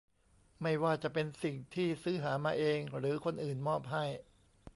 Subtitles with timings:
[0.61, 4.05] ไม่ว่าจะเป็นสิ่งที่ซื้อหามาเอง หรือคนอื่นมอบให้